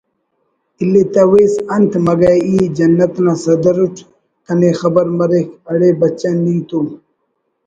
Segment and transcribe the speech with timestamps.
[0.83, 3.95] الیتویس انت مگہ ای جنت نا صدر اٹ
[4.45, 6.79] کنے خبر مریک اڑے بچہ نی تو